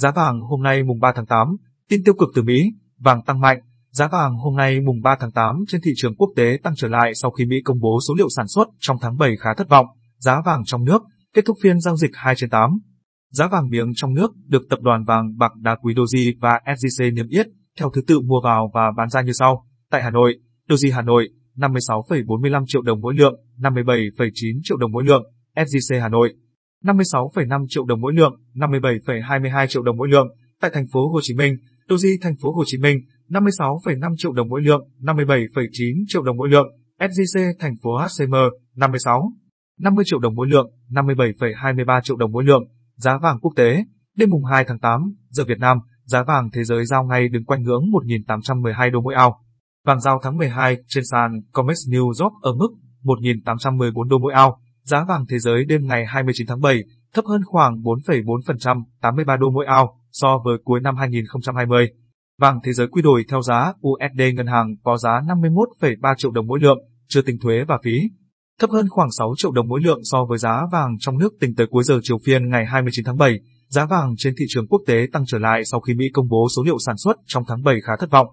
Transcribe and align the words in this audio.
Giá 0.00 0.10
vàng 0.10 0.40
hôm 0.40 0.62
nay 0.62 0.82
mùng 0.82 1.00
3 1.00 1.12
tháng 1.16 1.26
8, 1.26 1.56
tin 1.88 2.04
tiêu 2.04 2.14
cực 2.14 2.28
từ 2.34 2.42
Mỹ, 2.42 2.72
vàng 2.98 3.22
tăng 3.22 3.40
mạnh. 3.40 3.58
Giá 3.90 4.08
vàng 4.08 4.34
hôm 4.36 4.56
nay 4.56 4.80
mùng 4.80 5.00
3 5.02 5.16
tháng 5.20 5.30
8 5.30 5.56
trên 5.68 5.80
thị 5.84 5.92
trường 5.96 6.14
quốc 6.16 6.28
tế 6.36 6.58
tăng 6.62 6.74
trở 6.76 6.88
lại 6.88 7.14
sau 7.14 7.30
khi 7.30 7.46
Mỹ 7.46 7.56
công 7.64 7.80
bố 7.80 7.98
số 8.08 8.14
liệu 8.14 8.28
sản 8.36 8.48
xuất 8.48 8.68
trong 8.78 8.96
tháng 9.00 9.16
7 9.16 9.36
khá 9.40 9.50
thất 9.56 9.68
vọng. 9.68 9.86
Giá 10.18 10.40
vàng 10.44 10.62
trong 10.64 10.84
nước 10.84 11.02
kết 11.34 11.42
thúc 11.46 11.56
phiên 11.62 11.80
giao 11.80 11.96
dịch 11.96 12.10
2 12.14 12.34
trên 12.36 12.50
8. 12.50 12.70
Giá 13.30 13.48
vàng 13.48 13.68
miếng 13.68 13.92
trong 13.94 14.14
nước 14.14 14.30
được 14.46 14.62
tập 14.70 14.78
đoàn 14.82 15.04
vàng 15.04 15.38
bạc 15.38 15.52
đá 15.56 15.76
quý 15.82 15.94
Doji 15.94 16.32
và 16.40 16.60
SJC 16.64 17.14
niêm 17.14 17.28
yết 17.28 17.46
theo 17.78 17.90
thứ 17.94 18.00
tự 18.06 18.20
mua 18.20 18.40
vào 18.44 18.70
và 18.74 18.90
bán 18.96 19.08
ra 19.08 19.22
như 19.22 19.32
sau. 19.32 19.66
Tại 19.90 20.02
Hà 20.02 20.10
Nội, 20.10 20.38
Doji 20.68 20.94
Hà 20.94 21.02
Nội 21.02 21.28
56,45 21.56 22.64
triệu 22.66 22.82
đồng 22.82 23.00
mỗi 23.00 23.14
lượng, 23.14 23.34
57,9 23.58 24.60
triệu 24.62 24.76
đồng 24.76 24.92
mỗi 24.92 25.04
lượng, 25.04 25.22
SJC 25.56 26.00
Hà 26.00 26.08
Nội 26.08 26.34
56,5 26.84 27.66
triệu 27.68 27.84
đồng 27.84 28.00
mỗi 28.00 28.12
lượng, 28.14 28.32
57,22 28.54 29.66
triệu 29.66 29.82
đồng 29.82 29.96
mỗi 29.96 30.08
lượng. 30.08 30.28
Tại 30.60 30.70
thành 30.74 30.86
phố 30.92 31.08
Hồ 31.08 31.20
Chí 31.22 31.34
Minh, 31.34 31.56
Doji 31.88 32.18
thành 32.22 32.34
phố 32.42 32.52
Hồ 32.52 32.62
Chí 32.66 32.78
Minh 32.78 32.98
56,5 33.28 34.14
triệu 34.18 34.32
đồng 34.32 34.48
mỗi 34.48 34.62
lượng, 34.62 34.88
57,9 35.00 36.04
triệu 36.08 36.22
đồng 36.22 36.36
mỗi 36.36 36.48
lượng. 36.48 36.66
SJC 36.98 37.52
thành 37.58 37.74
phố 37.82 37.90
HCM 37.96 38.34
56 38.76 39.32
50 39.80 40.04
triệu 40.06 40.18
đồng 40.18 40.34
mỗi 40.34 40.46
lượng, 40.46 40.70
57,23 40.90 42.00
triệu 42.00 42.16
đồng 42.16 42.32
mỗi 42.32 42.44
lượng. 42.44 42.62
Giá 42.96 43.18
vàng 43.22 43.40
quốc 43.40 43.52
tế, 43.56 43.84
đêm 44.16 44.30
mùng 44.30 44.44
2 44.44 44.64
tháng 44.64 44.78
8, 44.78 45.00
giờ 45.28 45.44
Việt 45.44 45.58
Nam, 45.58 45.78
giá 46.04 46.22
vàng 46.22 46.50
thế 46.52 46.64
giới 46.64 46.84
giao 46.84 47.04
ngay 47.04 47.28
đứng 47.28 47.44
quanh 47.44 47.62
ngưỡng 47.62 47.82
1.812 48.26 48.90
đô 48.92 49.00
mỗi 49.00 49.14
ao. 49.14 49.40
Vàng 49.84 50.00
giao 50.00 50.20
tháng 50.22 50.36
12 50.36 50.76
trên 50.88 51.04
sàn 51.10 51.40
COMEX 51.52 51.76
New 51.88 52.06
York 52.06 52.32
ở 52.42 52.52
mức 52.54 52.68
1.814 53.02 54.08
đô 54.08 54.18
mỗi 54.18 54.32
ao. 54.32 54.60
Giá 54.84 55.04
vàng 55.08 55.26
thế 55.28 55.38
giới 55.38 55.64
đêm 55.64 55.86
ngày 55.86 56.06
29 56.06 56.46
tháng 56.46 56.60
7 56.60 56.82
thấp 57.14 57.24
hơn 57.24 57.40
khoảng 57.44 57.82
4,4%, 57.82 58.82
83 59.00 59.36
đô 59.36 59.50
mỗi 59.50 59.66
ao 59.66 60.00
so 60.12 60.38
với 60.44 60.58
cuối 60.64 60.80
năm 60.80 60.96
2020. 60.96 61.90
Vàng 62.38 62.58
thế 62.64 62.72
giới 62.72 62.86
quy 62.86 63.02
đổi 63.02 63.24
theo 63.28 63.42
giá 63.42 63.72
USD 63.88 64.20
ngân 64.34 64.46
hàng 64.46 64.76
có 64.82 64.96
giá 64.96 65.10
51,3 65.10 66.14
triệu 66.14 66.30
đồng 66.30 66.46
mỗi 66.46 66.60
lượng, 66.60 66.78
chưa 67.08 67.22
tính 67.22 67.38
thuế 67.38 67.64
và 67.68 67.78
phí. 67.84 68.00
Thấp 68.60 68.70
hơn 68.70 68.88
khoảng 68.88 69.10
6 69.18 69.34
triệu 69.36 69.52
đồng 69.52 69.68
mỗi 69.68 69.80
lượng 69.80 70.00
so 70.02 70.24
với 70.28 70.38
giá 70.38 70.60
vàng 70.72 70.96
trong 70.98 71.18
nước 71.18 71.32
tính 71.40 71.54
tới 71.54 71.66
cuối 71.66 71.84
giờ 71.84 72.00
chiều 72.02 72.18
phiên 72.24 72.48
ngày 72.48 72.66
29 72.66 73.04
tháng 73.04 73.18
7. 73.18 73.40
Giá 73.68 73.86
vàng 73.86 74.14
trên 74.18 74.34
thị 74.38 74.44
trường 74.48 74.66
quốc 74.68 74.82
tế 74.86 75.06
tăng 75.12 75.24
trở 75.26 75.38
lại 75.38 75.64
sau 75.64 75.80
khi 75.80 75.94
Mỹ 75.94 76.04
công 76.12 76.28
bố 76.28 76.46
số 76.56 76.62
liệu 76.62 76.78
sản 76.78 76.96
xuất 76.96 77.16
trong 77.26 77.44
tháng 77.48 77.62
7 77.62 77.74
khá 77.84 77.92
thất 78.00 78.10
vọng. 78.10 78.26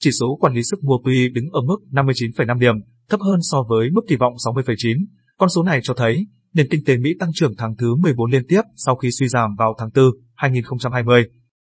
Chỉ 0.00 0.10
số 0.20 0.36
quản 0.40 0.54
lý 0.54 0.62
sức 0.62 0.84
mua 0.84 0.98
Pi 1.04 1.28
đứng 1.28 1.50
ở 1.52 1.60
mức 1.60 1.78
59,5 1.90 2.58
điểm, 2.58 2.74
thấp 3.10 3.20
hơn 3.20 3.40
so 3.42 3.62
với 3.68 3.90
mức 3.92 4.02
kỳ 4.08 4.16
vọng 4.16 4.32
60,9. 4.46 5.04
Con 5.38 5.48
số 5.48 5.62
này 5.62 5.80
cho 5.82 5.94
thấy 5.94 6.26
nền 6.54 6.66
kinh 6.70 6.84
tế 6.84 6.96
Mỹ 6.96 7.14
tăng 7.18 7.30
trưởng 7.34 7.52
tháng 7.58 7.76
thứ 7.76 7.94
14 7.94 8.30
liên 8.30 8.42
tiếp 8.48 8.60
sau 8.76 8.96
khi 8.96 9.10
suy 9.10 9.28
giảm 9.28 9.54
vào 9.58 9.74
tháng 9.78 9.88
4, 9.94 10.04
2020. 10.34 11.24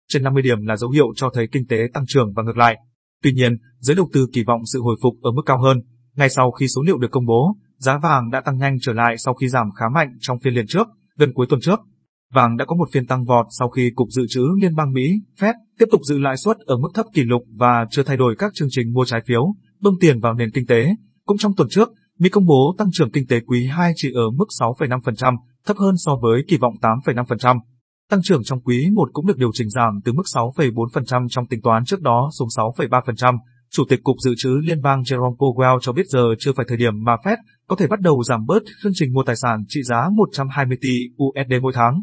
Trên 0.08 0.24
50 0.24 0.44
điểm 0.44 0.66
là 0.66 0.76
dấu 0.76 0.90
hiệu 0.90 1.06
cho 1.16 1.30
thấy 1.34 1.48
kinh 1.52 1.68
tế 1.68 1.78
tăng 1.94 2.04
trưởng 2.08 2.34
và 2.36 2.44
ngược 2.44 2.58
lại. 2.58 2.78
Tuy 3.24 3.32
nhiên, 3.32 3.58
giới 3.80 3.96
đầu 3.96 4.10
tư 4.14 4.28
kỳ 4.34 4.44
vọng 4.44 4.62
sự 4.74 4.82
hồi 4.82 4.96
phục 5.02 5.14
ở 5.22 5.32
mức 5.32 5.42
cao 5.46 5.62
hơn. 5.62 5.78
Ngay 6.16 6.30
sau 6.30 6.52
khi 6.52 6.68
số 6.68 6.82
liệu 6.82 6.98
được 6.98 7.12
công 7.12 7.26
bố, 7.26 7.56
giá 7.78 7.98
vàng 8.04 8.30
đã 8.30 8.42
tăng 8.42 8.58
nhanh 8.58 8.78
trở 8.82 8.94
lại 8.94 9.18
sau 9.18 9.34
khi 9.34 9.48
giảm 9.48 9.72
khá 9.80 9.86
mạnh 9.94 10.10
trong 10.20 10.40
phiên 10.40 10.54
liền 10.54 10.68
trước, 10.68 10.88
gần 11.18 11.34
cuối 11.34 11.46
tuần 11.50 11.62
trước. 11.62 11.80
Vàng 12.34 12.58
đã 12.58 12.66
có 12.66 12.76
một 12.76 12.90
phiên 12.92 13.08
tăng 13.08 13.26
vọt 13.26 13.46
sau 13.60 13.70
khi 13.70 13.92
Cục 13.96 14.08
Dự 14.10 14.24
trữ 14.30 14.44
Liên 14.62 14.76
bang 14.76 14.94
Mỹ, 14.94 15.12
Fed, 15.40 15.54
tiếp 15.80 15.86
tục 15.92 16.02
giữ 16.04 16.20
lãi 16.20 16.38
suất 16.38 16.58
ở 16.58 16.78
mức 16.78 16.90
thấp 16.94 17.06
kỷ 17.14 17.24
lục 17.24 17.42
và 17.56 17.86
chưa 17.92 18.04
thay 18.04 18.18
đổi 18.18 18.36
các 18.38 18.52
chương 18.56 18.68
trình 18.72 18.94
mua 18.94 19.06
trái 19.06 19.22
phiếu, 19.28 19.54
bơm 19.80 19.94
tiền 20.00 20.20
vào 20.20 20.34
nền 20.34 20.52
kinh 20.52 20.66
tế. 20.66 20.96
Cũng 21.26 21.38
trong 21.38 21.56
tuần 21.56 21.68
trước, 21.72 21.90
Mỹ 22.22 22.30
công 22.30 22.46
bố 22.46 22.76
tăng 22.78 22.88
trưởng 22.92 23.12
kinh 23.12 23.28
tế 23.28 23.40
quý 23.40 23.66
2 23.66 23.92
chỉ 23.96 24.12
ở 24.14 24.30
mức 24.30 24.46
6,5%, 24.60 25.36
thấp 25.66 25.78
hơn 25.78 25.96
so 25.98 26.16
với 26.22 26.44
kỳ 26.48 26.58
vọng 26.58 26.74
8,5%. 26.82 27.60
Tăng 28.10 28.22
trưởng 28.24 28.44
trong 28.44 28.62
quý 28.62 28.90
1 28.94 29.10
cũng 29.14 29.26
được 29.28 29.38
điều 29.38 29.52
chỉnh 29.54 29.70
giảm 29.70 30.00
từ 30.06 30.14
mức 30.14 30.24
6,4% 30.36 31.28
trong 31.30 31.48
tính 31.48 31.62
toán 31.62 31.86
trước 31.86 32.02
đó 32.02 32.30
xuống 32.40 32.48
6,3%. 32.58 33.38
Chủ 33.72 33.84
tịch 33.90 34.00
Cục 34.04 34.16
Dự 34.24 34.34
trữ 34.38 34.50
Liên 34.50 34.82
bang 34.82 35.02
Jerome 35.02 35.36
Powell 35.36 35.80
cho 35.80 35.92
biết 35.94 36.08
giờ 36.08 36.24
chưa 36.40 36.52
phải 36.54 36.66
thời 36.70 36.78
điểm 36.78 36.94
mà 37.04 37.16
Fed 37.24 37.38
có 37.68 37.76
thể 37.76 37.88
bắt 37.88 38.00
đầu 38.00 38.24
giảm 38.24 38.46
bớt 38.46 38.64
chương 38.84 38.92
trình 38.96 39.14
mua 39.14 39.24
tài 39.26 39.36
sản 39.36 39.64
trị 39.68 39.84
giá 39.84 40.10
120 40.16 40.78
tỷ 40.82 40.98
USD 41.24 41.54
mỗi 41.62 41.74
tháng. 41.76 42.02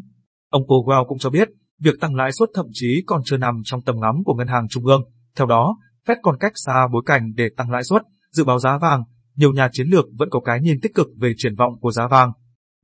Ông 0.49 0.63
Powell 0.67 1.07
cũng 1.07 1.17
cho 1.17 1.29
biết, 1.29 1.49
việc 1.81 1.99
tăng 2.01 2.15
lãi 2.15 2.31
suất 2.31 2.49
thậm 2.55 2.65
chí 2.71 3.03
còn 3.05 3.21
chưa 3.25 3.37
nằm 3.37 3.61
trong 3.63 3.81
tầm 3.81 3.95
ngắm 3.99 4.15
của 4.25 4.33
ngân 4.33 4.47
hàng 4.47 4.67
trung 4.69 4.85
ương. 4.85 5.01
Theo 5.37 5.47
đó, 5.47 5.77
Fed 6.07 6.15
còn 6.21 6.37
cách 6.39 6.53
xa 6.55 6.87
bối 6.93 7.01
cảnh 7.05 7.33
để 7.35 7.49
tăng 7.57 7.71
lãi 7.71 7.83
suất, 7.83 8.01
dự 8.31 8.43
báo 8.43 8.59
giá 8.59 8.77
vàng, 8.81 9.03
nhiều 9.39 9.51
nhà 9.51 9.69
chiến 9.71 9.87
lược 9.87 10.05
vẫn 10.17 10.29
có 10.29 10.39
cái 10.39 10.61
nhìn 10.61 10.79
tích 10.81 10.93
cực 10.95 11.07
về 11.17 11.33
triển 11.37 11.55
vọng 11.55 11.73
của 11.81 11.91
giá 11.91 12.07
vàng. 12.07 12.31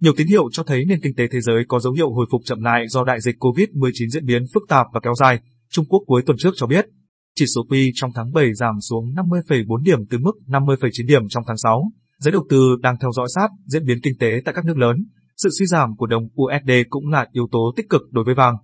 Nhiều 0.02 0.14
tín 0.18 0.28
hiệu 0.28 0.50
cho 0.52 0.64
thấy 0.64 0.86
nền 0.86 1.00
kinh 1.02 1.16
tế 1.16 1.28
thế 1.32 1.42
giới 1.42 1.64
có 1.68 1.80
dấu 1.80 1.94
hiệu 1.94 2.14
hồi 2.14 2.26
phục 2.32 2.42
chậm 2.46 2.62
lại 2.62 2.88
do 2.88 3.04
đại 3.04 3.22
dịch 3.22 3.36
COVID-19 3.40 4.10
diễn 4.10 4.26
biến 4.26 4.44
phức 4.54 4.64
tạp 4.70 4.88
và 4.94 5.00
kéo 5.04 5.14
dài. 5.16 5.40
Trung 5.72 5.86
Quốc 5.90 6.04
cuối 6.08 6.22
tuần 6.26 6.38
trước 6.38 6.54
cho 6.56 6.68
biết, 6.68 6.86
chỉ 7.36 7.46
số 7.56 7.62
Pi 7.72 7.92
trong 7.94 8.12
tháng 8.16 8.34
7 8.34 8.54
giảm 8.54 8.76
xuống 8.90 9.06
50,4 9.16 9.84
điểm 9.84 10.00
từ 10.10 10.18
mức 10.18 10.32
50,9 10.48 11.08
điểm 11.08 11.22
trong 11.30 11.44
tháng 11.48 11.58
6. 11.58 11.92
Giới 12.20 12.32
đầu 12.32 12.46
tư 12.50 12.76
đang 12.82 12.96
theo 13.02 13.12
dõi 13.12 13.28
sát 13.36 13.48
diễn 13.66 13.86
biến 13.86 13.98
kinh 14.04 14.18
tế 14.20 14.42
tại 14.46 14.54
các 14.54 14.66
nước 14.66 14.78
lớn. 14.78 15.06
Sự 15.38 15.50
suy 15.60 15.66
giảm 15.66 15.96
của 15.98 16.08
đồng 16.08 16.24
USD 16.24 16.72
cũng 16.90 17.08
là 17.08 17.28
yếu 17.32 17.48
tố 17.52 17.74
tích 17.76 17.90
cực 17.90 18.02
đối 18.12 18.26
với 18.26 18.36
vàng. 18.36 18.56